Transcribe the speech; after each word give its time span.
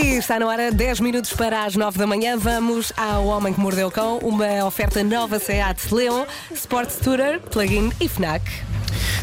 E 0.00 0.14
está 0.14 0.38
na 0.38 0.46
hora, 0.46 0.70
10 0.70 1.00
minutos 1.00 1.32
para 1.32 1.64
as 1.64 1.74
9 1.74 1.98
da 1.98 2.06
manhã. 2.06 2.38
Vamos 2.38 2.92
ao 2.96 3.26
Homem 3.26 3.52
que 3.52 3.58
Mordeu 3.58 3.88
o 3.88 3.90
Cão, 3.90 4.18
uma 4.18 4.64
oferta 4.64 5.02
nova 5.02 5.40
Seat 5.40 5.92
Leon, 5.92 6.24
Sport 6.52 6.88
Tourer, 7.02 7.40
plug-in 7.40 7.90
e 8.00 8.08
FNAC. 8.08 8.44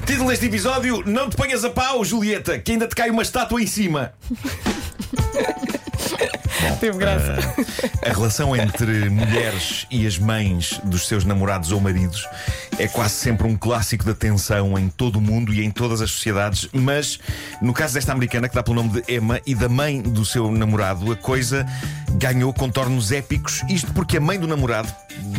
Título 0.06 0.28
deste 0.28 0.48
episódio: 0.48 1.02
Não 1.06 1.30
te 1.30 1.38
ponhas 1.38 1.64
a 1.64 1.70
pau, 1.70 2.04
Julieta, 2.04 2.60
que 2.60 2.74
ainda 2.74 2.90
te 2.90 2.96
cai 2.96 3.10
uma 3.10 3.22
estátua 3.22 3.62
em 3.62 3.68
cima. 3.68 4.14
Teve 6.80 6.98
graça. 6.98 7.38
A 8.06 8.14
relação 8.14 8.56
entre 8.56 9.10
mulheres 9.10 9.86
e 9.90 10.06
as 10.06 10.18
mães 10.18 10.80
dos 10.84 11.08
seus 11.08 11.24
namorados 11.24 11.72
ou 11.72 11.80
maridos 11.80 12.28
é 12.78 12.88
quase 12.88 13.14
sempre 13.14 13.48
um 13.48 13.56
clássico 13.56 14.04
da 14.04 14.14
tensão 14.14 14.78
em 14.78 14.90
todo 14.90 15.18
o 15.18 15.22
mundo 15.22 15.54
e 15.54 15.64
em 15.64 15.72
todas 15.72 16.02
as 16.02 16.12
sociedades, 16.12 16.68
mas 16.74 17.20
no 17.62 17.74
caso 17.74 17.94
desta 17.94 18.12
americana, 18.12 18.50
que 18.50 18.56
dá 18.56 18.62
pelo 18.62 18.76
nome 18.76 19.02
de 19.02 19.16
Emma, 19.16 19.40
e 19.46 19.56
da 19.56 19.70
mãe 19.70 20.02
do 20.02 20.26
seu 20.26 20.52
namorado, 20.52 21.12
a 21.12 21.16
coisa 21.16 21.66
ganhou 22.12 22.54
contornos 22.54 23.12
épicos. 23.12 23.62
Isto 23.70 23.94
porque 23.94 24.18
a 24.18 24.22
mãe 24.22 24.40
do 24.40 24.48
namorado 24.48 24.94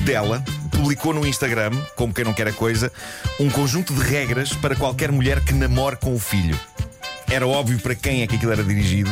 dela 0.05 0.43
publicou 0.71 1.13
no 1.13 1.27
Instagram, 1.27 1.71
como 1.95 2.13
quem 2.13 2.25
não 2.25 2.33
quer 2.33 2.49
a 2.49 2.53
coisa, 2.53 2.93
um 3.39 3.51
conjunto 3.51 3.95
de 3.95 4.01
regras 4.01 4.53
para 4.55 4.77
qualquer 4.77 5.11
mulher 5.13 5.41
que 5.41 5.53
namore 5.53 5.97
com 5.97 6.15
o 6.15 6.19
filho. 6.19 6.59
Era 7.31 7.47
óbvio 7.47 7.79
para 7.81 7.95
quem 7.95 8.23
é 8.23 8.27
que 8.27 8.37
aquilo 8.37 8.53
era 8.53 8.63
dirigido. 8.63 9.11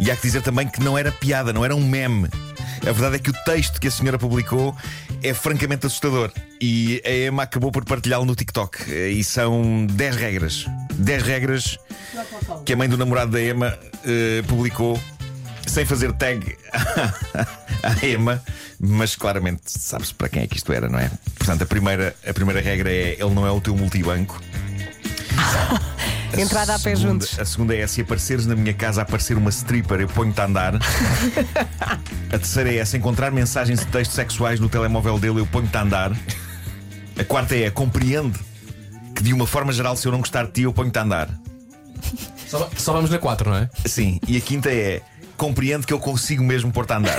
E 0.00 0.10
há 0.10 0.16
que 0.16 0.22
dizer 0.22 0.40
também 0.40 0.66
que 0.66 0.82
não 0.82 0.96
era 0.96 1.12
piada, 1.12 1.52
não 1.52 1.62
era 1.62 1.76
um 1.76 1.86
meme. 1.86 2.28
A 2.80 2.92
verdade 2.92 3.16
é 3.16 3.18
que 3.18 3.28
o 3.28 3.34
texto 3.44 3.78
que 3.78 3.86
a 3.86 3.90
senhora 3.90 4.18
publicou 4.18 4.74
é 5.22 5.34
francamente 5.34 5.86
assustador. 5.86 6.32
E 6.58 7.02
a 7.04 7.28
Emma 7.28 7.42
acabou 7.42 7.70
por 7.70 7.84
partilhá-lo 7.84 8.24
no 8.24 8.34
TikTok. 8.34 8.90
E 8.90 9.22
são 9.22 9.86
10 9.86 10.16
regras. 10.16 10.66
10 10.94 11.22
regras 11.22 11.78
que 12.64 12.72
a 12.72 12.76
mãe 12.76 12.88
do 12.88 12.96
namorado 12.96 13.32
da 13.32 13.42
Emma 13.42 13.78
eh, 14.06 14.42
publicou 14.48 14.98
sem 15.66 15.84
fazer 15.84 16.12
tag 16.14 16.56
à 17.82 18.06
Emma, 18.06 18.42
mas 18.80 19.14
claramente 19.14 19.62
sabe-se 19.66 20.14
para 20.14 20.30
quem 20.30 20.42
é 20.42 20.46
que 20.46 20.56
isto 20.56 20.72
era, 20.72 20.88
não 20.88 20.98
é? 20.98 21.10
Portanto, 21.36 21.62
a 21.62 21.66
primeira, 21.66 22.16
a 22.26 22.32
primeira 22.32 22.60
regra 22.60 22.90
é: 22.90 23.12
ele 23.12 23.34
não 23.34 23.46
é 23.46 23.50
o 23.50 23.60
teu 23.60 23.76
multibanco. 23.76 24.40
A 26.32 26.40
Entrada 26.40 26.74
a 26.74 26.78
pé 26.78 26.94
segunda- 26.94 27.08
juntos. 27.26 27.38
A 27.38 27.44
segunda 27.44 27.76
é: 27.76 27.86
se 27.86 28.00
apareceres 28.00 28.46
na 28.46 28.54
minha 28.54 28.72
casa 28.74 29.00
a 29.00 29.02
aparecer 29.02 29.36
uma 29.36 29.50
stripper, 29.50 30.00
eu 30.00 30.08
ponho-te 30.08 30.40
a 30.40 30.44
andar. 30.44 30.74
a 32.32 32.38
terceira 32.38 32.74
é: 32.74 32.84
se 32.84 32.96
encontrar 32.96 33.30
mensagens 33.30 33.80
de 33.80 33.86
texto 33.86 34.12
sexuais 34.12 34.60
no 34.60 34.68
telemóvel 34.68 35.18
dele, 35.18 35.40
eu 35.40 35.46
ponho-te 35.46 35.76
a 35.76 35.82
andar. 35.82 36.12
A 37.18 37.24
quarta 37.24 37.56
é: 37.56 37.70
compreende 37.70 38.38
que 39.14 39.22
de 39.22 39.32
uma 39.32 39.46
forma 39.46 39.72
geral, 39.72 39.96
se 39.96 40.06
eu 40.06 40.12
não 40.12 40.20
gostar 40.20 40.44
de 40.46 40.52
ti, 40.52 40.62
eu 40.62 40.72
ponho-te 40.72 40.98
a 40.98 41.02
andar. 41.02 41.28
Só, 42.46 42.70
só 42.76 42.92
vamos 42.92 43.10
na 43.10 43.18
4, 43.18 43.50
não 43.50 43.56
é? 43.56 43.70
Sim. 43.86 44.18
E 44.26 44.36
a 44.36 44.40
quinta 44.40 44.70
é: 44.70 45.02
compreende 45.40 45.86
que 45.86 45.92
eu 45.94 45.98
consigo 45.98 46.44
mesmo 46.44 46.70
pôr-te 46.70 46.92
a 46.92 46.98
andar. 46.98 47.18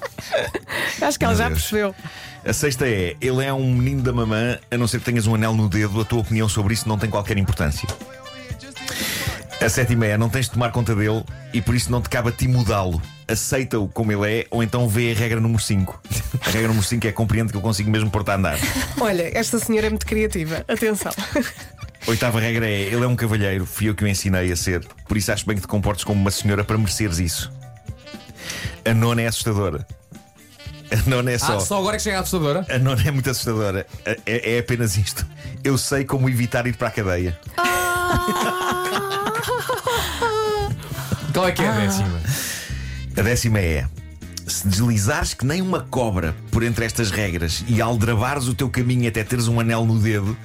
Acho 1.02 1.18
que 1.18 1.24
ela 1.26 1.34
já 1.34 1.50
percebeu. 1.50 1.94
A 2.42 2.52
sexta 2.54 2.88
é: 2.88 3.14
ele 3.20 3.44
é 3.44 3.52
um 3.52 3.70
menino 3.70 4.00
da 4.00 4.14
mamã, 4.14 4.58
a 4.70 4.78
não 4.78 4.88
ser 4.88 4.98
que 4.98 5.04
tenhas 5.04 5.26
um 5.26 5.34
anel 5.34 5.54
no 5.54 5.68
dedo, 5.68 6.00
a 6.00 6.06
tua 6.06 6.20
opinião 6.20 6.48
sobre 6.48 6.72
isso 6.72 6.88
não 6.88 6.96
tem 6.96 7.10
qualquer 7.10 7.36
importância. 7.36 7.86
A 9.60 9.68
sétima 9.68 10.06
é: 10.06 10.16
não 10.16 10.30
tens 10.30 10.46
de 10.46 10.52
tomar 10.52 10.72
conta 10.72 10.96
dele 10.96 11.22
e 11.52 11.60
por 11.60 11.74
isso 11.74 11.92
não 11.92 12.00
te 12.00 12.08
cabe 12.08 12.30
a 12.30 12.32
ti 12.32 12.48
mudá-lo. 12.48 13.00
Aceita-o 13.28 13.86
como 13.88 14.10
ele 14.10 14.40
é, 14.40 14.46
ou 14.50 14.62
então 14.62 14.88
vê 14.88 15.12
a 15.12 15.14
regra 15.14 15.38
número 15.38 15.62
5. 15.62 16.02
A 16.46 16.50
regra 16.50 16.68
número 16.68 16.86
5 16.86 17.06
é: 17.06 17.12
compreende 17.12 17.52
que 17.52 17.58
eu 17.58 17.62
consigo 17.62 17.90
mesmo 17.90 18.10
pôr-te 18.10 18.30
a 18.30 18.36
andar. 18.36 18.58
Olha, 18.98 19.30
esta 19.38 19.58
senhora 19.58 19.88
é 19.88 19.90
muito 19.90 20.06
criativa. 20.06 20.64
Atenção. 20.66 21.12
Oitava 22.06 22.40
regra 22.40 22.66
é: 22.66 22.80
ele 22.80 23.04
é 23.04 23.06
um 23.06 23.16
cavalheiro, 23.16 23.64
fui 23.64 23.88
eu 23.88 23.94
que 23.94 24.04
o 24.04 24.08
ensinei 24.08 24.50
a 24.50 24.56
ser, 24.56 24.84
por 25.06 25.16
isso 25.16 25.32
acho 25.32 25.46
bem 25.46 25.56
que 25.56 25.62
te 25.62 25.68
comportes 25.68 26.04
como 26.04 26.20
uma 26.20 26.30
senhora 26.30 26.64
para 26.64 26.76
mereceres 26.76 27.18
isso. 27.18 27.52
A 28.84 28.92
nona 28.92 29.22
é 29.22 29.26
assustadora. 29.28 29.86
A 30.90 31.08
nona 31.08 31.30
é 31.30 31.38
só. 31.38 31.56
Ah, 31.56 31.60
só 31.60 31.78
agora 31.78 31.96
é 31.96 31.98
que 31.98 32.02
chega 32.02 32.18
a 32.18 32.20
assustadora? 32.20 32.66
A 32.68 32.78
nona 32.78 33.02
é 33.06 33.10
muito 33.10 33.30
assustadora. 33.30 33.86
É, 34.04 34.56
é 34.56 34.58
apenas 34.58 34.96
isto. 34.96 35.26
Eu 35.64 35.78
sei 35.78 36.04
como 36.04 36.28
evitar 36.28 36.66
ir 36.66 36.76
para 36.76 36.88
a 36.88 36.90
cadeia. 36.90 37.38
Qual 41.32 41.48
é 41.48 41.52
que 41.52 41.62
é 41.62 41.68
a 41.68 41.72
décima? 41.72 42.20
A 43.16 43.22
décima 43.22 43.58
é. 43.60 43.86
Se 44.46 44.68
deslizares 44.68 45.32
que 45.32 45.46
nem 45.46 45.62
uma 45.62 45.80
cobra 45.80 46.34
por 46.50 46.62
entre 46.62 46.84
estas 46.84 47.10
regras 47.10 47.64
e 47.68 47.80
aldrabares 47.80 48.48
o 48.48 48.54
teu 48.54 48.68
caminho 48.68 49.08
até 49.08 49.24
teres 49.24 49.48
um 49.48 49.58
anel 49.60 49.86
no 49.86 49.98
dedo, 49.98 50.36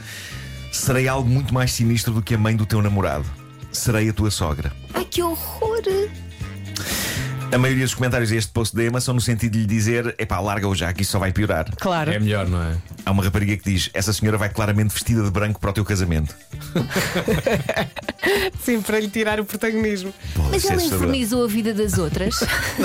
serei 0.72 1.08
algo 1.08 1.30
muito 1.30 1.54
mais 1.54 1.72
sinistro 1.72 2.14
do 2.14 2.22
que 2.22 2.36
a 2.36 2.38
mãe 2.38 2.56
do 2.56 2.66
teu 2.66 2.82
namorado. 2.82 3.26
Serei 3.72 4.10
a 4.10 4.14
tua 4.14 4.32
sogra. 4.32 4.72
Ai, 4.94 5.06
que 5.06 5.22
horror! 5.22 5.82
A 7.52 7.58
maioria 7.58 7.86
dos 7.86 7.94
comentários 7.94 8.30
deste 8.30 8.52
post 8.52 8.76
da 8.76 8.84
Emma 8.84 9.00
são 9.00 9.14
no 9.14 9.22
sentido 9.22 9.54
de 9.54 9.60
lhe 9.60 9.66
dizer: 9.66 10.16
epá, 10.18 10.40
larga-o 10.40 10.76
já, 10.76 10.92
que 10.92 11.04
isso 11.04 11.12
só 11.12 11.20
vai 11.20 11.32
piorar. 11.32 11.66
Claro. 11.78 12.12
É 12.12 12.20
melhor, 12.20 12.48
não 12.48 12.62
é? 12.62 12.76
Há 13.08 13.12
uma 13.12 13.24
rapariga 13.24 13.56
que 13.56 13.64
diz: 13.72 13.90
essa 13.94 14.12
senhora 14.12 14.38
vai 14.38 14.50
claramente 14.50 14.92
vestida 14.94 15.24
de 15.24 15.32
branco 15.32 15.62
para 15.62 15.70
o 15.70 15.74
teu 15.74 15.86
casamento. 15.86 16.36
Sim, 18.62 18.82
para 18.82 19.00
lhe 19.00 19.08
tirar 19.08 19.40
o 19.40 19.46
protagonismo. 19.46 20.14
Pô, 20.36 20.44
Mas 20.44 20.58
isso 20.58 20.68
é 20.68 20.70
ela 20.72 20.78
assustador. 20.82 21.08
infernizou 21.08 21.44
a 21.46 21.48
vida 21.48 21.74
das 21.74 21.98
outras. 21.98 22.36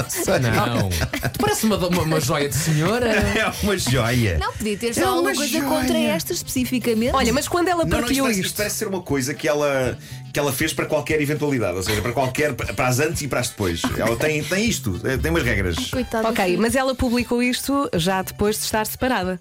Não. 0.41 0.89
Tu 1.31 1.39
parece 1.41 1.67
uma, 1.67 1.77
uma, 1.77 2.03
uma 2.03 2.21
joia 2.21 2.49
de 2.49 2.55
senhora. 2.55 3.11
É 3.33 3.53
uma 3.65 3.77
joia. 3.77 4.39
Não, 4.39 4.53
podia 4.53 4.77
ter 4.77 4.89
É 4.91 4.93
só 4.93 5.07
alguma 5.09 5.31
uma 5.31 5.35
coisa 5.35 5.53
joia. 5.59 5.65
contra 5.69 5.99
esta 5.99 6.33
especificamente. 6.33 7.15
Olha, 7.15 7.33
mas 7.33 7.49
quando 7.49 7.69
ela 7.69 7.85
Não, 7.85 7.91
não, 7.91 7.97
isto, 7.97 8.01
partilhou 8.03 8.25
parece, 8.27 8.41
isto. 8.41 8.47
isto 8.51 8.57
parece 8.57 8.77
ser 8.77 8.89
uma 8.89 9.01
coisa 9.03 9.35
que 9.35 9.49
ela, 9.49 9.99
que 10.33 10.39
ela 10.39 10.53
fez 10.53 10.73
para 10.73 10.87
qualquer 10.87 11.21
eventualidade, 11.21 11.77
ou 11.77 11.83
seja, 11.83 12.01
para 12.03 12.13
qualquer 12.13 12.53
para 12.55 12.87
as 12.87 13.01
antes 13.01 13.23
e 13.23 13.29
para 13.29 13.41
as 13.41 13.49
depois. 13.49 13.81
Ela 13.99 14.15
tem, 14.17 14.43
tem 14.45 14.67
isto, 14.69 15.01
eh, 15.05 15.17
tem 15.17 15.31
umas 15.31 15.43
regras. 15.43 15.77
Coitada. 15.91 16.29
Ok, 16.29 16.57
mas 16.59 16.77
ela 16.77 16.95
publicou 16.95 17.43
isto 17.43 17.89
já 17.95 18.23
depois 18.23 18.59
de 18.59 18.65
estar 18.65 18.87
separada. 18.87 19.41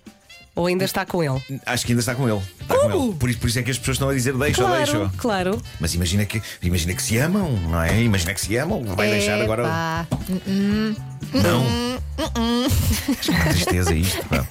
Ou 0.53 0.67
ainda 0.67 0.83
está 0.83 1.05
com 1.05 1.23
ele? 1.23 1.41
Acho 1.65 1.85
que 1.85 1.93
ainda 1.93 2.01
está 2.01 2.13
com 2.13 2.27
ele. 2.27 2.41
Está 2.61 2.75
com 2.75 2.81
Como? 2.89 3.05
ele. 3.05 3.13
Por, 3.15 3.29
isso, 3.29 3.39
por 3.39 3.47
isso 3.49 3.59
é 3.59 3.63
que 3.63 3.71
as 3.71 3.77
pessoas 3.77 3.95
estão 3.95 4.09
a 4.09 4.13
dizer 4.13 4.33
deixa, 4.37 4.61
Claro, 4.61 4.75
deixa. 4.77 5.11
claro. 5.17 5.61
Mas 5.79 5.93
imagina 5.93 6.25
que, 6.25 6.41
imagina 6.61 6.93
que 6.93 7.01
se 7.01 7.17
amam, 7.17 7.51
não 7.69 7.81
é? 7.81 8.01
Imagina 8.01 8.33
que 8.33 8.41
se 8.41 8.57
amam, 8.57 8.83
vai 8.83 9.09
deixar 9.11 9.41
agora. 9.41 9.63
Epá. 9.63 10.07
Não. 11.33 11.63
Acho 13.19 13.31
que 13.31 13.49
tristeza 13.49 13.93
isto. 13.95 14.25
pá. 14.27 14.45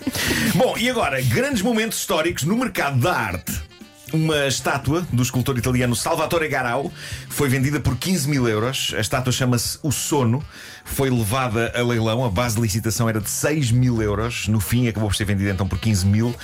Bom, 0.54 0.74
e 0.78 0.88
agora, 0.88 1.20
grandes 1.22 1.60
momentos 1.62 1.98
históricos 1.98 2.44
no 2.44 2.56
mercado 2.56 2.98
da 2.98 3.14
arte. 3.14 3.52
Uma 4.12 4.48
estátua 4.48 5.06
do 5.12 5.22
escultor 5.22 5.56
italiano 5.56 5.94
Salvatore 5.94 6.48
Garau 6.48 6.90
foi 7.28 7.48
vendida 7.48 7.78
por 7.78 7.96
15 7.96 8.28
mil 8.28 8.48
euros. 8.48 8.92
A 8.96 9.00
estátua 9.00 9.32
chama-se 9.32 9.78
O 9.82 9.92
Sono. 9.92 10.44
Foi 10.84 11.08
levada 11.08 11.72
a 11.76 11.82
leilão. 11.82 12.24
A 12.24 12.28
base 12.28 12.56
de 12.56 12.62
licitação 12.62 13.08
era 13.08 13.20
de 13.20 13.30
6 13.30 13.70
mil 13.70 14.02
euros. 14.02 14.48
No 14.48 14.58
fim, 14.58 14.88
acabou 14.88 15.08
por 15.08 15.14
ser 15.14 15.26
vendida 15.26 15.50
então 15.50 15.68
por 15.68 15.78
15 15.78 16.06
mil. 16.06 16.34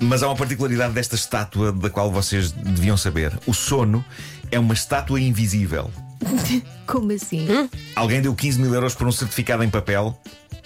Mas 0.00 0.22
há 0.22 0.26
uma 0.26 0.36
particularidade 0.36 0.92
desta 0.92 1.14
estátua 1.14 1.72
da 1.72 1.88
qual 1.88 2.10
vocês 2.10 2.50
deviam 2.50 2.96
saber: 2.96 3.32
O 3.46 3.54
Sono 3.54 4.04
é 4.50 4.58
uma 4.58 4.74
estátua 4.74 5.20
invisível. 5.20 5.90
Como 6.86 7.12
assim? 7.12 7.46
Alguém 7.94 8.20
deu 8.20 8.34
15 8.34 8.60
mil 8.60 8.74
euros 8.74 8.94
por 8.96 9.06
um 9.06 9.12
certificado 9.12 9.62
em 9.62 9.70
papel 9.70 10.18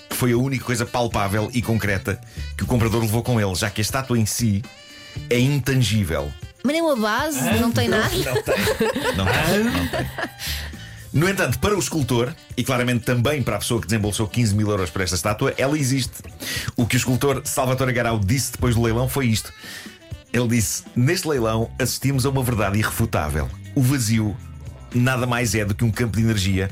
que 0.08 0.16
foi 0.16 0.32
a 0.32 0.38
única 0.38 0.64
coisa 0.64 0.86
palpável 0.86 1.50
e 1.52 1.60
concreta 1.60 2.18
que 2.56 2.64
o 2.64 2.66
comprador 2.66 3.02
levou 3.02 3.22
com 3.22 3.38
ele, 3.38 3.54
já 3.54 3.68
que 3.68 3.80
a 3.80 3.82
estátua 3.82 4.18
em 4.18 4.24
si 4.24 4.62
é 5.28 5.38
intangível. 5.38 6.32
Mas 6.66 6.72
nem 6.72 6.82
uma 6.82 6.96
base, 6.96 7.40
não 7.60 7.70
tem 7.70 7.86
nada. 7.86 8.10
Não 8.10 8.42
tem. 8.42 8.58
Não 9.16 9.24
tem. 9.24 9.64
Não 9.64 9.88
tem. 9.88 10.06
No 11.12 11.28
entanto, 11.28 11.60
para 11.60 11.76
o 11.76 11.78
escultor, 11.78 12.34
e 12.56 12.64
claramente 12.64 13.04
também 13.04 13.40
para 13.40 13.54
a 13.54 13.58
pessoa 13.60 13.80
que 13.80 13.86
desembolsou 13.86 14.26
15 14.26 14.54
mil 14.56 14.68
euros 14.68 14.90
por 14.90 15.00
esta 15.00 15.14
estátua, 15.14 15.54
ela 15.56 15.78
existe. 15.78 16.14
O 16.76 16.84
que 16.84 16.96
o 16.96 16.98
escultor 16.98 17.40
Salvatore 17.44 17.92
Garau 17.92 18.18
disse 18.18 18.50
depois 18.50 18.74
do 18.74 18.82
leilão 18.82 19.08
foi 19.08 19.26
isto. 19.26 19.52
Ele 20.32 20.48
disse: 20.48 20.82
Neste 20.96 21.28
leilão 21.28 21.70
assistimos 21.78 22.26
a 22.26 22.30
uma 22.30 22.42
verdade 22.42 22.80
irrefutável. 22.80 23.48
O 23.76 23.80
vazio 23.80 24.36
nada 24.94 25.26
mais 25.26 25.54
é 25.54 25.64
do 25.64 25.74
que 25.74 25.84
um 25.84 25.90
campo 25.90 26.16
de 26.16 26.22
energia. 26.22 26.70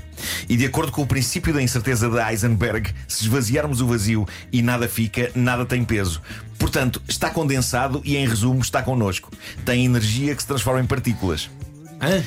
E 0.49 0.57
de 0.57 0.67
acordo 0.67 0.91
com 0.91 1.03
o 1.03 1.07
princípio 1.07 1.53
da 1.53 1.63
incerteza 1.63 2.09
de 2.09 2.19
Heisenberg, 2.19 2.93
se 3.07 3.25
esvaziarmos 3.25 3.81
o 3.81 3.87
vazio 3.87 4.27
e 4.53 4.63
nada 4.63 4.89
fica, 4.89 5.31
nada 5.35 5.65
tem 5.65 5.85
peso. 5.85 6.21
Portanto, 6.75 7.01
está 7.09 7.31
condensado 7.31 8.03
e, 8.05 8.17
em 8.17 8.27
resumo, 8.27 8.61
está 8.61 8.83
connosco. 8.83 9.31
Tem 9.65 9.85
energia 9.85 10.35
que 10.35 10.43
se 10.43 10.49
transforma 10.49 10.81
em 10.81 10.85
partículas. 10.85 11.49
Hã? 12.03 12.21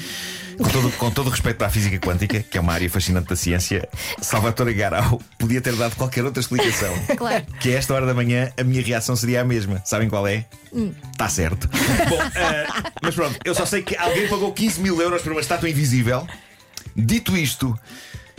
Com 0.57 0.69
todo, 0.69 0.91
com 0.91 1.11
todo 1.11 1.27
o 1.27 1.29
respeito 1.29 1.57
para 1.57 1.67
a 1.67 1.69
física 1.69 1.99
quântica, 1.99 2.41
que 2.41 2.57
é 2.57 2.61
uma 2.61 2.71
área 2.71 2.89
fascinante 2.89 3.27
da 3.27 3.35
ciência, 3.35 3.89
Salvatore 4.21 4.73
Garau 4.73 5.21
podia 5.38 5.59
ter 5.59 5.75
dado 5.75 5.97
qualquer 5.97 6.23
outra 6.23 6.39
explicação. 6.39 6.94
Claro. 7.17 7.45
Que 7.59 7.75
a 7.75 7.77
esta 7.77 7.94
hora 7.94 8.05
da 8.05 8.13
manhã 8.13 8.49
a 8.57 8.63
minha 8.63 8.81
reação 8.81 9.17
seria 9.17 9.41
a 9.41 9.44
mesma. 9.44 9.81
Sabem 9.83 10.07
qual 10.07 10.25
é? 10.25 10.45
Está 11.11 11.27
certo. 11.27 11.67
Bom, 12.07 12.17
ah, 12.21 12.91
mas 13.03 13.15
pronto, 13.15 13.38
eu 13.44 13.53
só 13.53 13.65
sei 13.65 13.81
que 13.81 13.97
alguém 13.97 14.29
pagou 14.29 14.53
15 14.53 14.79
mil 14.79 15.01
euros 15.01 15.21
por 15.21 15.33
uma 15.33 15.41
estátua 15.41 15.69
invisível. 15.69 16.25
Dito 16.95 17.35
isto, 17.35 17.77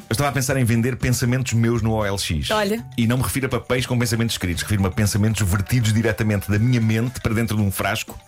eu 0.09 0.13
estava 0.15 0.31
a 0.31 0.33
pensar 0.33 0.57
em 0.57 0.65
vender 0.65 0.97
pensamentos 0.97 1.53
meus 1.53 1.83
no 1.83 1.93
OLX. 1.93 2.51
Olha. 2.51 2.85
E 2.97 3.07
não 3.07 3.19
me 3.19 3.23
refiro 3.23 3.47
a 3.47 3.49
papéis 3.49 3.85
com 3.87 3.99
pensamentos 3.99 4.35
escritos, 4.35 4.63
refiro-me 4.63 4.89
a 4.89 4.91
pensamentos 4.91 5.47
vertidos 5.47 5.93
diretamente 5.93 6.51
da 6.51 6.59
minha 6.59 6.81
mente 6.81 7.21
para 7.21 7.35
dentro 7.35 7.57
de 7.57 7.63
um 7.63 7.71
frasco, 7.71 8.19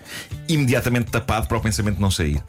imediatamente 0.49 1.11
tapado 1.11 1.47
para 1.47 1.57
o 1.57 1.61
pensamento 1.61 2.01
não 2.01 2.11
sair. 2.11 2.43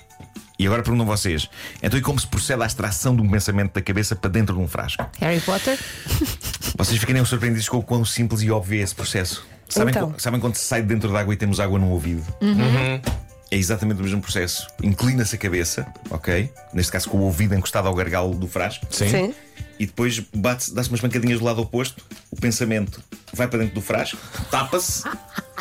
E 0.59 0.65
agora 0.67 0.83
perguntam 0.83 1.05
vocês: 1.07 1.49
então 1.81 1.97
e 1.97 2.01
como 2.03 2.19
se 2.19 2.27
procede 2.27 2.61
à 2.61 2.65
extração 2.65 3.15
de 3.15 3.21
um 3.21 3.29
pensamento 3.29 3.73
da 3.73 3.81
cabeça 3.81 4.15
para 4.15 4.29
dentro 4.29 4.53
de 4.55 4.61
um 4.61 4.67
frasco? 4.67 5.09
Harry 5.19 5.39
Potter? 5.39 5.79
Vocês 6.77 6.99
ficariam 6.99 7.25
surpreendidos 7.25 7.67
com 7.67 7.77
o 7.77 7.83
quão 7.83 8.05
simples 8.05 8.41
e 8.41 8.51
óbvio 8.51 8.79
é 8.79 8.83
esse 8.83 8.93
processo. 8.95 9.45
Sabem, 9.67 9.91
Então. 9.91 10.13
sabem 10.17 10.39
quando 10.39 10.55
se 10.55 10.63
sai 10.65 10.81
de 10.81 10.87
dentro 10.87 11.11
da 11.11 11.19
água 11.19 11.33
e 11.33 11.37
temos 11.37 11.59
água 11.59 11.79
no 11.79 11.89
ouvido? 11.89 12.23
É 13.51 13.57
exatamente 13.57 13.99
o 13.99 14.03
mesmo 14.03 14.21
processo. 14.21 14.65
Inclina-se 14.81 15.35
a 15.35 15.37
cabeça, 15.37 15.85
ok? 16.09 16.49
Neste 16.73 16.91
caso 16.91 17.09
com 17.09 17.17
o 17.17 17.21
ouvido 17.23 17.53
encostado 17.53 17.87
ao 17.87 17.93
gargalo 17.93 18.33
do 18.33 18.47
frasco. 18.47 18.87
Sim. 18.89 19.33
E 19.77 19.85
depois 19.85 20.19
bate 20.33 20.73
dá-se 20.73 20.87
umas 20.89 21.01
pancadinhas 21.01 21.39
do 21.39 21.45
lado 21.45 21.61
oposto. 21.61 22.01
O 22.31 22.35
pensamento 22.37 23.03
vai 23.33 23.47
para 23.49 23.59
dentro 23.59 23.75
do 23.75 23.81
frasco, 23.81 24.17
tapa-se, 24.49 25.03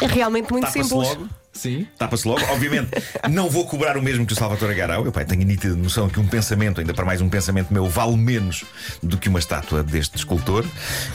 É 0.00 0.06
realmente 0.06 0.52
muito 0.52 0.66
simples. 0.70 0.90
logo. 0.92 1.28
Sim. 1.52 1.86
Tapa-se 1.98 2.26
logo. 2.26 2.40
Obviamente, 2.52 2.90
não 3.28 3.50
vou 3.50 3.66
cobrar 3.66 3.96
o 3.96 4.02
mesmo 4.02 4.24
que 4.24 4.32
o 4.32 4.36
Salvatore 4.36 4.74
Garau. 4.74 5.04
Eu 5.04 5.12
pai, 5.12 5.24
tenho 5.24 5.42
a 5.42 5.44
nítida 5.44 5.74
noção 5.74 6.08
que 6.08 6.18
um 6.20 6.26
pensamento, 6.26 6.80
ainda 6.80 6.94
para 6.94 7.04
mais 7.04 7.20
um 7.20 7.28
pensamento 7.28 7.72
meu, 7.72 7.88
vale 7.88 8.16
menos 8.16 8.64
do 9.02 9.18
que 9.18 9.28
uma 9.28 9.38
estátua 9.38 9.82
deste 9.82 10.16
escultor, 10.16 10.64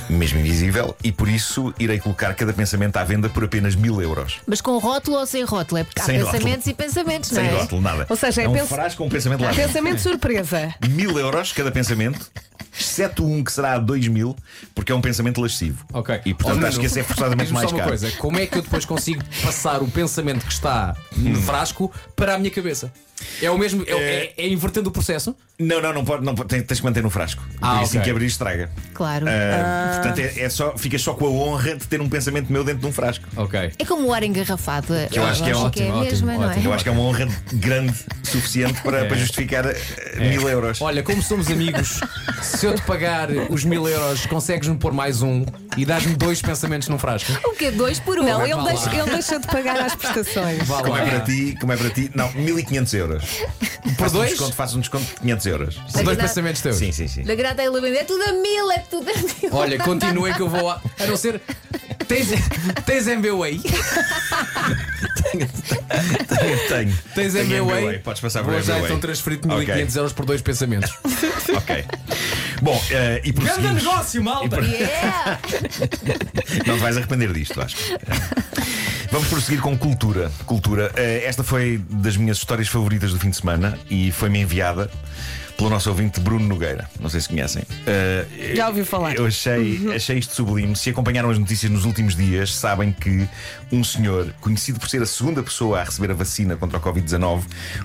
mesmo 0.10 0.40
invisível, 0.40 0.96
e 1.04 1.12
por 1.12 1.28
isso 1.30 1.74
irei 1.80 2.00
colocar 2.00 2.34
cada 2.36 2.54
pensamento 2.54 2.98
à 2.98 3.04
venda 3.04 3.30
por 3.30 3.44
apenas 3.44 3.76
mil 3.76 4.02
euros. 4.02 4.40
Mas 4.46 4.60
com 4.62 4.78
rótulo 4.78 5.18
ou 5.18 5.26
sem 5.26 5.44
rótulo? 5.44 5.80
É 5.80 5.84
porque 5.84 6.02
há 6.02 6.06
Sem 6.06 6.20
pensamentos 6.24 6.68
e 6.68 6.74
pensamentos, 6.74 7.32
não 7.32 7.42
Sem 7.42 7.50
é? 7.52 7.58
rótulo, 7.58 7.82
nada. 7.82 8.06
Ou 8.10 8.16
seja, 8.16 8.42
é 8.42 8.46
é 8.46 8.50
um 8.50 8.54
pens- 8.54 8.68
frasco 8.70 8.98
com 9.00 9.08
um 9.08 9.10
pensamento 9.10 9.42
lá 9.42 9.50
dentro. 9.52 9.64
Pensamento 9.68 10.00
surpresa. 10.00 10.76
Mil 10.90 11.18
euros 11.18 11.54
cada 11.54 11.72
pensamento, 11.72 12.30
exceto 12.80 13.26
um 13.26 13.44
que 13.44 13.52
será 13.52 13.74
a 13.74 13.80
dois 13.80 14.08
mil, 14.08 14.36
porque 14.74 14.92
é 14.92 14.96
um 14.96 15.02
pensamento 15.02 15.42
lascivo. 15.42 15.86
Ok. 15.94 16.22
E 16.26 16.34
portanto 16.34 16.64
Oh, 16.64 16.68
acho 16.68 16.80
que 16.80 16.86
esse 16.86 17.00
é 17.00 17.04
forçadamente 17.04 17.52
mais 17.54 17.70
só 17.70 17.76
uma 17.76 17.80
caro. 17.84 17.90
coisa: 17.92 18.12
como 18.18 18.40
é 18.40 18.46
que 18.46 18.58
eu 18.58 18.62
depois 18.62 18.86
consigo 18.86 19.24
passar 19.44 19.82
o 19.82 19.88
pensamento 19.88 20.46
que 20.46 20.52
está 20.54 20.96
Hum. 21.18 21.30
no 21.30 21.42
frasco 21.42 21.92
para 22.16 22.36
a 22.36 22.38
minha 22.38 22.52
cabeça? 22.52 22.92
É 23.42 23.50
o 23.50 23.58
mesmo, 23.58 23.84
é, 23.88 23.92
é- 23.94 24.34
é 24.38 24.48
invertendo 24.50 24.90
o 24.90 24.92
processo? 24.92 25.34
Não, 25.58 25.82
não, 25.82 25.94
não 25.94 26.04
pode, 26.04 26.26
não 26.26 26.36
pode, 26.36 26.50
tens, 26.50 26.64
tens 26.64 26.80
que 26.80 26.86
manter 26.86 27.02
no 27.02 27.10
frasco. 27.10 27.42
Ah, 27.62 27.80
e 27.80 27.84
assim 27.84 28.02
que 28.02 28.10
abrir 28.10 28.26
estraga. 28.26 28.70
Claro. 28.94 29.26
Ah, 29.30 30.02
Portanto, 30.02 30.20
é, 30.20 30.42
é 30.42 30.50
só, 30.50 30.78
ficas 30.78 31.02
só 31.02 31.14
com 31.14 31.26
a 31.26 31.30
honra 31.30 31.76
de 31.76 31.88
ter 31.88 32.02
um 32.02 32.10
pensamento 32.10 32.52
meu 32.52 32.62
dentro 32.64 32.82
de 32.82 32.88
um 32.88 32.92
frasco. 32.92 33.26
Ok. 33.38 33.72
É 33.80 33.86
como 33.86 34.08
o 34.08 34.14
ar 34.14 34.22
engarrafado. 34.24 34.88
Que 35.10 35.18
eu 35.18 35.26
acho 35.26 35.42
que 35.44 35.50
é 35.50 35.54
a 35.54 35.58
lógica 35.58 35.84
ótimo, 35.84 36.00
mesma, 36.04 36.32
ótimo, 36.34 36.44
é? 36.44 36.48
ótimo. 36.48 36.66
Eu 36.66 36.74
acho 36.74 36.84
que 36.84 36.90
é 36.90 36.92
uma 36.92 37.02
honra 37.02 37.28
grande 37.54 37.94
suficiente 38.24 38.82
para, 38.82 39.06
para 39.06 39.16
justificar 39.16 39.66
eh, 39.66 40.30
mil 40.30 40.48
euros. 40.50 40.82
Olha, 40.82 41.02
como 41.02 41.22
somos 41.22 41.50
amigos, 41.50 42.02
se 42.42 42.66
eu 42.66 42.76
te 42.76 42.82
pagar 42.82 43.30
os 43.50 43.64
mil 43.64 43.88
euros, 43.88 44.26
consegues-me 44.26 44.76
pôr 44.78 44.92
mais 44.92 45.22
um 45.22 45.46
e 45.78 45.86
dás-me 45.86 46.16
dois 46.16 46.42
pensamentos 46.42 46.90
num 46.90 47.00
frasco? 47.00 47.32
O 47.48 47.54
quê? 47.54 47.72
Dois 47.72 47.98
por 48.00 48.20
um? 48.20 48.26
Não, 48.26 48.46
ele 48.46 48.62
deixa, 48.64 48.94
ele 48.94 49.10
deixa 49.10 49.40
de 49.40 49.48
pagar 49.48 49.80
as 49.80 49.96
prestações. 49.96 50.68
Vá 50.68 50.82
Como 50.82 50.92
lá. 50.92 51.02
é 51.02 51.10
para 51.10 51.20
ti, 51.22 51.56
como 51.62 51.72
é 51.72 51.78
para 51.78 51.90
ti? 51.92 52.12
Não, 52.14 52.30
1500 52.34 52.94
euros. 52.94 53.24
Por 53.84 53.94
Faço 53.96 54.16
um 54.16 54.18
dois? 54.20 54.30
desconto, 54.32 54.54
faço 54.56 54.78
um 54.78 54.80
desconto 54.82 55.06
de 55.06 55.14
500 55.22 55.45
euros. 55.46 55.76
Dois 56.04 56.18
pensamentos 56.18 56.62
teus. 56.62 56.78
Sim, 56.78 56.92
sim, 56.92 57.08
sim. 57.08 57.24
Da 57.24 57.36
grata 57.36 57.62
ele 57.64 57.80
vender 57.82 58.00
é 58.00 58.04
tudo 58.04 58.24
a 58.24 58.34
mil, 58.34 58.72
é 58.72 58.80
tudo 58.80 59.10
a 59.10 59.14
mil. 59.14 59.54
Olha, 59.54 59.78
continuem 59.80 60.34
que 60.34 60.42
eu 60.42 60.50
vou 60.50 60.70
a. 60.70 60.82
A 61.00 61.06
não 61.06 61.16
ser. 61.18 61.42
Tens, 62.08 62.28
tens 62.86 63.08
MBWay? 63.08 63.60
Tenho, 65.32 66.68
tenho. 66.68 66.98
Tens 67.16 67.34
Tenho 67.34 67.46
MBWay? 67.66 68.00
Podes 68.00 68.22
passar 68.22 68.44
por 68.44 68.52
Vou 68.54 68.62
já 68.62 68.74
MBWay. 68.74 68.86
então 68.92 69.00
transferir-te 69.00 69.48
Ok. 69.48 69.58
1500 69.58 69.96
euros 69.96 70.14
por 70.14 70.26
dois 70.26 70.42
pensamentos. 70.42 70.92
Ok. 71.56 71.86
Bom, 72.62 72.82
eh, 72.92 73.22
e 73.24 73.32
Grande 73.32 73.50
prosseguimos. 73.52 73.84
negócio, 73.84 74.24
malta! 74.24 74.60
Yeah. 74.60 75.40
Não 76.68 76.76
te 76.76 76.82
vais 76.82 76.98
arrepender 76.98 77.32
disto, 77.32 77.62
acho. 77.62 77.78
Vamos 79.16 79.30
prosseguir 79.30 79.62
com 79.62 79.78
cultura. 79.78 80.30
Cultura. 80.46 80.92
Eh, 80.94 81.24
Esta 81.26 81.42
foi 81.42 81.82
das 81.90 82.18
minhas 82.18 82.36
histórias 82.36 82.68
favoritas 82.68 83.14
do 83.14 83.18
fim 83.18 83.30
de 83.30 83.38
semana 83.38 83.80
e 83.90 84.12
foi-me 84.12 84.42
enviada 84.42 84.92
pelo 85.56 85.70
nosso 85.70 85.90
ouvinte 85.90 86.20
Bruno 86.20 86.46
Nogueira. 86.46 86.90
Não 87.00 87.10
sei 87.10 87.22
se 87.22 87.30
conhecem. 87.30 87.64
Eh, 87.88 88.26
Já 88.58 88.68
ouvi 88.68 88.84
falar. 88.84 89.16
Eu 89.16 89.26
achei, 89.26 89.90
achei 89.96 90.18
isto 90.18 90.36
sublime. 90.36 90.76
Se 90.76 90.90
acompanharam 90.90 91.30
as 91.30 91.40
notícias 91.40 91.72
nos 91.72 91.86
últimos 91.86 92.14
dias, 92.14 92.54
sabem 92.54 92.92
que 92.92 93.26
um 93.72 93.86
senhor, 93.86 94.34
conhecido 94.42 94.82
por 94.82 94.90
ser 94.90 95.02
a 95.02 95.06
segunda 95.06 95.42
pessoa 95.42 95.80
a 95.80 95.86
receber 95.86 96.12
a 96.12 96.14
vacina 96.14 96.58
contra 96.58 96.78
o 96.78 96.82
Covid-19, 96.82 97.44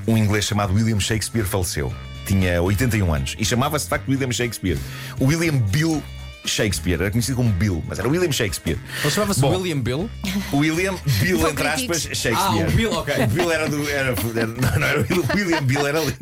um 0.09 0.19
inglês 0.19 0.47
chamado 0.47 0.75
William 0.75 0.99
Shakespeare, 0.99 1.44
faleceu. 1.44 1.94
Tinha 2.27 2.61
81 2.61 3.15
anos 3.15 3.37
e 3.38 3.44
chamava-se 3.44 3.85
de 3.85 3.91
facto 3.91 4.09
William 4.09 4.32
Shakespeare. 4.32 4.79
O 5.21 5.27
William 5.27 5.59
Bill 5.59 6.03
Shakespeare, 6.45 6.95
era 7.01 7.11
conhecido 7.11 7.37
como 7.37 7.51
Bill, 7.51 7.83
mas 7.87 7.99
era 7.99 8.09
William 8.09 8.33
Shakespeare. 8.33 8.79
Ele 9.03 9.11
chamava-se 9.13 9.45
William 9.45 9.81
Bill? 9.81 10.11
William 10.53 10.95
Bill, 11.21 11.49
entre 11.49 11.67
aspas. 11.69 12.03
Shakespeare. 12.03 12.35
Ah, 12.37 12.55
o 12.57 12.71
Bill, 12.71 12.93
ok. 12.93 13.15
O 13.25 13.27
Bill 13.29 13.53
era 13.53 13.69
do. 13.69 13.89
Era, 13.89 14.09
era- 14.37 14.47
não, 14.47 14.79
não 14.81 14.87
era 14.87 15.07
Will- 15.11 15.25
William 15.35 15.63
Bill, 15.63 15.87
era 15.87 16.01
lindo. 16.01 16.17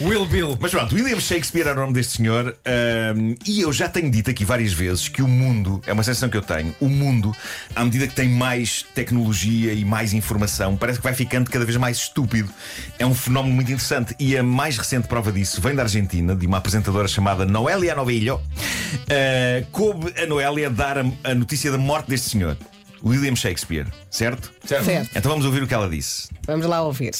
Will 0.00 0.26
Bill. 0.26 0.58
Mas 0.60 0.70
pronto, 0.70 0.94
William 0.94 1.20
Shakespeare 1.20 1.66
era 1.66 1.78
o 1.78 1.80
nome 1.82 1.92
deste 1.94 2.16
senhor 2.18 2.56
ahm, 2.64 3.34
e 3.46 3.60
eu 3.60 3.72
já 3.72 3.88
tenho 3.88 4.10
dito 4.10 4.30
aqui 4.30 4.44
várias 4.44 4.72
vezes 4.72 5.08
que 5.08 5.22
o 5.22 5.28
mundo, 5.28 5.80
é 5.86 5.92
uma 5.92 6.02
sensação 6.02 6.28
que 6.28 6.36
eu 6.36 6.42
tenho, 6.42 6.74
o 6.80 6.88
mundo, 6.88 7.32
à 7.74 7.84
medida 7.84 8.06
que 8.06 8.14
tem 8.14 8.28
mais 8.28 8.84
tecnologia 8.94 9.72
e 9.72 9.84
mais 9.84 10.12
informação, 10.12 10.76
parece 10.76 10.98
que 10.98 11.04
vai 11.04 11.14
ficando 11.14 11.50
cada 11.50 11.64
vez 11.64 11.76
mais 11.76 11.96
estúpido. 11.98 12.48
É 12.98 13.06
um 13.06 13.14
fenómeno 13.14 13.54
muito 13.54 13.68
interessante 13.70 14.14
e 14.18 14.36
a 14.36 14.42
mais 14.42 14.76
recente 14.78 15.08
prova 15.08 15.32
disso 15.32 15.60
vem 15.60 15.74
da 15.74 15.82
Argentina, 15.82 16.34
de 16.34 16.46
uma 16.46 16.58
apresentadora 16.58 17.08
chamada 17.08 17.44
Noelia 17.44 17.94
Novillo. 17.94 18.40
Ah, 19.10 19.64
coube 19.72 20.12
a 20.20 20.26
Noelia 20.26 20.70
dar 20.70 20.98
a, 20.98 21.04
a 21.24 21.34
notícia 21.34 21.70
da 21.70 21.78
morte 21.78 22.08
deste 22.08 22.30
senhor, 22.30 22.56
William 23.02 23.34
Shakespeare, 23.34 23.86
certo? 24.10 24.52
Certo. 24.64 25.10
Então 25.16 25.30
vamos 25.30 25.44
ouvir 25.44 25.62
o 25.62 25.66
que 25.66 25.74
ela 25.74 25.88
disse. 25.88 26.28
Vamos 26.46 26.66
lá 26.66 26.82
ouvir. 26.82 27.12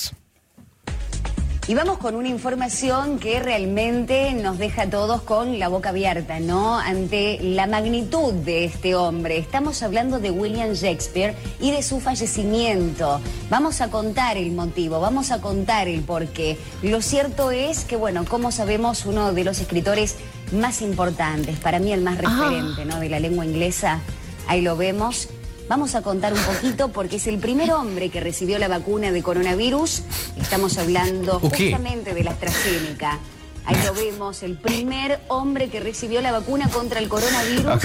Y 1.69 1.75
vamos 1.75 1.99
con 1.99 2.15
una 2.15 2.29
información 2.29 3.19
que 3.19 3.41
realmente 3.41 4.33
nos 4.33 4.57
deja 4.57 4.85
a 4.85 4.91
todos 4.91 5.21
con 5.21 5.59
la 5.59 5.69
boca 5.69 5.91
abierta, 5.91 6.41
¿no? 6.41 6.79
Ante 6.79 7.39
la 7.43 7.67
magnitud 7.67 8.33
de 8.33 8.65
este 8.65 8.95
hombre. 8.95 9.37
Estamos 9.37 9.83
hablando 9.83 10.19
de 10.19 10.31
William 10.31 10.73
Shakespeare 10.73 11.37
y 11.61 11.71
de 11.71 11.83
su 11.83 12.01
fallecimiento. 12.01 13.21
Vamos 13.51 13.83
a 13.83 13.91
contar 13.91 14.39
el 14.39 14.53
motivo, 14.53 14.99
vamos 14.99 15.31
a 15.31 15.43
contar 15.43 15.89
el 15.89 16.01
porqué. 16.01 16.57
Lo 16.81 17.03
cierto 17.03 17.51
es 17.51 17.85
que, 17.85 17.97
bueno, 17.97 18.25
como 18.25 18.51
sabemos, 18.51 19.05
uno 19.05 19.35
de 19.35 19.45
los 19.45 19.61
escritores 19.61 20.17
más 20.53 20.81
importantes, 20.81 21.59
para 21.59 21.81
mí 21.81 21.93
el 21.93 22.01
más 22.01 22.17
referente, 22.17 22.87
¿no? 22.87 22.99
De 22.99 23.11
la 23.11 23.21
lengua 23.21 23.45
inglesa, 23.45 24.01
ahí 24.47 24.63
lo 24.63 24.75
vemos. 24.79 25.29
Vamos 25.69 25.95
a 25.95 26.01
contar 26.01 26.33
un 26.33 26.41
poquito 26.41 26.89
porque 26.89 27.17
es 27.17 27.27
el 27.27 27.39
primer 27.39 27.73
hombre 27.73 28.09
que 28.09 28.21
recibió 28.21 28.59
la 28.59 28.69
vacuna 28.69 29.13
de 29.13 29.23
coronavirus. 29.23 30.03
Estamos 30.41 30.79
hablando 30.79 31.39
justamente 31.41 32.15
de 32.15 32.25
la 32.25 32.31
AstraZeneca. 32.31 33.19
Ahí 33.67 33.77
lo 33.85 33.93
vemos, 33.93 34.43
el 34.43 34.57
primer 34.57 35.21
hombre 35.29 35.69
que 35.69 35.79
recibió 35.79 36.23
la 36.23 36.33
vacuna 36.33 36.71
contra 36.71 37.01
el 37.01 37.09
coronavirus. 37.09 37.67
Ok, 37.67 37.85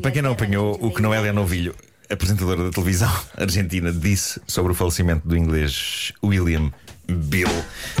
para 0.00 0.10
quem 0.10 0.22
não 0.22 0.32
apanhou 0.32 0.78
o 0.80 0.90
que 0.90 1.02
Noélia 1.02 1.34
Novilho, 1.34 1.74
apresentadora 2.08 2.64
da 2.64 2.70
televisão 2.70 3.12
argentina, 3.36 3.92
disse 3.92 4.40
sobre 4.46 4.72
o 4.72 4.74
falecimento 4.74 5.28
do 5.28 5.36
inglês 5.36 6.14
William 6.22 6.72
Bill 7.06 7.48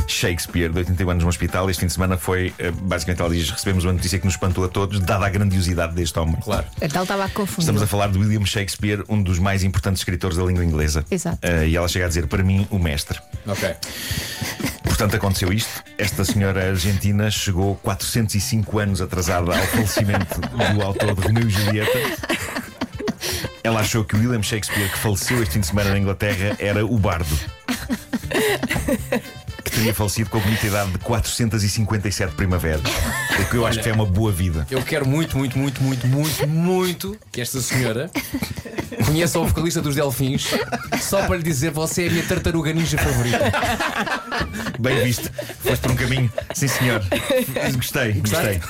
Shakespeare, 0.06 0.70
de 0.70 0.78
81 0.78 1.10
anos 1.10 1.22
no 1.22 1.28
hospital, 1.28 1.68
este 1.70 1.80
fim 1.80 1.86
de 1.86 1.92
semana 1.92 2.16
foi, 2.16 2.52
eh, 2.58 2.70
basicamente, 2.70 3.20
ela 3.20 3.30
diz: 3.30 3.50
recebemos 3.50 3.84
uma 3.84 3.92
notícia 3.92 4.18
que 4.18 4.24
nos 4.24 4.34
espantou 4.34 4.64
a 4.64 4.68
todos, 4.68 5.00
dada 5.00 5.26
a 5.26 5.28
grandiosidade 5.28 5.94
deste 5.94 6.18
homem. 6.18 6.36
Claro. 6.40 6.66
Então 6.80 7.02
estava 7.02 7.24
a 7.24 7.28
confundir. 7.28 7.60
Estamos 7.60 7.82
a 7.82 7.86
falar 7.86 8.08
de 8.08 8.18
William 8.18 8.44
Shakespeare, 8.44 9.04
um 9.08 9.22
dos 9.22 9.38
mais 9.38 9.62
importantes 9.62 10.00
escritores 10.00 10.36
da 10.36 10.44
língua 10.44 10.64
inglesa. 10.64 11.04
Exato. 11.10 11.38
Eh, 11.42 11.68
e 11.68 11.76
ela 11.76 11.88
chega 11.88 12.04
a 12.06 12.08
dizer, 12.08 12.26
para 12.26 12.42
mim, 12.42 12.66
o 12.70 12.78
mestre. 12.78 13.18
Ok. 13.46 13.74
Portanto, 14.84 15.16
aconteceu 15.16 15.52
isto. 15.52 15.82
Esta 15.98 16.24
senhora 16.24 16.70
argentina 16.70 17.30
chegou 17.30 17.74
405 17.76 18.78
anos 18.78 19.00
atrasada 19.00 19.56
ao 19.56 19.66
falecimento 19.66 20.40
do 20.40 20.82
autor 20.82 21.14
de 21.14 21.20
Romeu 21.20 21.48
e 21.48 21.50
Julieta. 21.50 21.98
Ela 23.64 23.80
achou 23.80 24.04
que 24.04 24.14
o 24.14 24.18
William 24.18 24.42
Shakespeare, 24.42 24.88
que 24.90 24.98
faleceu 24.98 25.42
este 25.42 25.54
fim 25.54 25.60
de 25.60 25.66
semana 25.66 25.90
na 25.90 25.98
Inglaterra, 25.98 26.54
era 26.58 26.84
o 26.84 26.98
bardo. 26.98 27.34
Que 29.64 29.70
teria 29.70 29.94
falecido 29.94 30.28
com 30.28 30.36
a 30.36 30.40
bonita 30.40 30.66
idade 30.66 30.90
de 30.92 30.98
457 30.98 32.34
primaveras. 32.34 32.82
O 33.40 33.48
que 33.48 33.56
eu 33.56 33.66
acho 33.66 33.80
que 33.80 33.88
é 33.88 33.92
uma 33.94 34.04
boa 34.04 34.30
vida. 34.30 34.66
Eu 34.70 34.82
quero 34.82 35.08
muito, 35.08 35.38
muito, 35.38 35.58
muito, 35.58 35.82
muito, 35.82 36.06
muito, 36.06 36.46
muito 36.46 37.18
que 37.32 37.40
esta 37.40 37.62
senhora 37.62 38.10
conheça 39.06 39.38
o 39.38 39.46
vocalista 39.46 39.80
dos 39.80 39.94
Delfins 39.94 40.50
só 41.00 41.26
para 41.26 41.36
lhe 41.36 41.42
dizer 41.42 41.70
você 41.70 42.04
é 42.04 42.08
a 42.08 42.10
minha 42.10 42.24
tartaruga 42.24 42.74
ninja 42.74 42.98
favorita. 42.98 43.52
Bem 44.78 45.02
visto. 45.02 45.30
Foste 45.60 45.80
por 45.80 45.92
um 45.92 45.96
caminho. 45.96 46.30
Sim, 46.54 46.68
senhor. 46.68 47.02
Gostei, 47.74 48.12
gostei. 48.12 48.60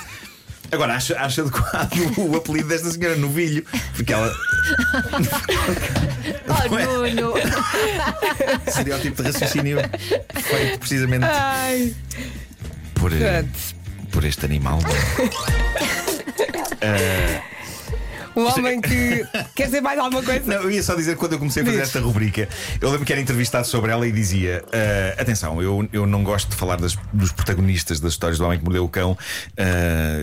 Agora, 0.75 0.97
acha, 0.97 1.15
acha 1.19 1.43
adequado 1.43 1.93
o 2.19 2.37
apelido 2.37 2.69
desta 2.69 2.91
senhora 2.91 3.17
Novilho, 3.17 3.65
porque 3.95 4.13
ela 4.13 4.33
Oh, 6.49 7.07
Nuno. 7.09 7.35
seria 8.73 8.97
o 8.97 8.99
tipo 8.99 9.23
de 9.23 9.31
raciocínio 9.31 9.79
feito 10.43 10.79
precisamente 10.81 11.27
Ai, 11.27 11.95
por, 12.95 13.13
eh, 13.13 13.45
por 14.11 14.25
este 14.25 14.47
animal. 14.47 14.79
O 18.35 18.43
homem 18.43 18.81
que. 18.81 19.25
Quer 19.55 19.67
dizer 19.67 19.81
mais 19.81 19.99
alguma 19.99 20.23
coisa? 20.23 20.43
Não, 20.47 20.63
eu 20.63 20.71
ia 20.71 20.83
só 20.83 20.95
dizer 20.95 21.13
que 21.15 21.19
quando 21.21 21.33
eu 21.33 21.39
comecei 21.39 21.63
a 21.63 21.67
fazer 21.67 21.79
Diz. 21.79 21.87
esta 21.89 22.01
rubrica, 22.01 22.49
eu 22.81 22.91
lembro 22.91 23.05
que 23.07 23.13
era 23.13 23.21
entrevistado 23.21 23.67
sobre 23.67 23.93
ela 23.93 24.07
e 24.07 24.13
dizia: 24.13 24.65
"Ah, 24.73 25.21
atenção, 25.23 25.63
eu, 25.63 25.89
eu 25.93 26.07
não 26.07 26.23
gosto 26.25 26.49
de 26.51 26.57
falar 26.57 26.77
das- 26.77 26.97
dos 27.13 27.33
protagonistas 27.33 28.01
das 28.01 28.13
histórias 28.13 28.39
do 28.39 28.45
homem 28.45 28.59
que 28.59 28.65
mordeu 28.65 28.85
o 28.85 28.89
cão, 28.89 29.17
ah, 29.57 29.65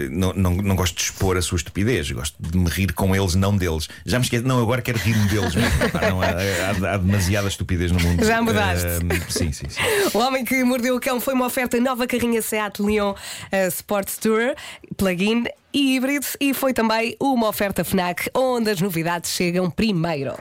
não, 0.09 0.33
não, 0.33 0.51
não 0.55 0.75
gosto 0.75 0.95
de 0.95 1.03
expor 1.03 1.37
a 1.37 1.41
sua 1.41 1.55
estupidez, 1.57 2.09
gosto 2.11 2.35
de 2.39 2.57
me 2.57 2.69
rir 2.69 2.93
com 2.93 3.15
eles, 3.15 3.35
não 3.35 3.55
deles. 3.55 3.87
Já 4.05 4.19
me 4.19 4.25
esqueci, 4.25 4.43
não, 4.43 4.61
agora 4.61 4.81
quero 4.81 4.97
rir-me 4.97 5.27
deles 5.29 5.55
mesmo. 5.55 5.89
Pá, 5.91 6.09
não, 6.09 6.21
há, 6.21 6.27
há- 6.27 6.93
há 6.93 6.97
demasiada 6.97 7.47
estupidez 7.47 7.91
no 7.91 7.99
mundo. 7.99 8.23
Já 8.25 8.41
mudaste. 8.41 8.85
Ah, 8.87 9.25
sim, 9.29 9.51
sim, 9.51 9.65
sim. 9.69 9.79
O 10.13 10.17
Homem 10.19 10.43
que 10.43 10.63
Mordeu 10.63 10.95
o 10.95 10.99
Cão 10.99 11.19
foi 11.19 11.33
uma 11.33 11.45
oferta 11.45 11.79
nova 11.79 12.05
carrinha 12.07 12.41
Seat 12.41 12.81
Leon 12.81 13.13
eh, 13.51 13.67
Sports 13.67 14.17
Tourer, 14.17 14.55
plug-in 14.97 15.45
e 15.73 15.95
híbrido, 15.95 16.25
e 16.39 16.53
foi 16.53 16.73
também 16.73 17.15
uma 17.19 17.47
oferta 17.47 17.83
FNAC, 17.83 18.29
onde 18.35 18.69
as 18.71 18.81
novidades 18.81 19.31
chegam 19.31 19.69
primeiro. 19.69 20.33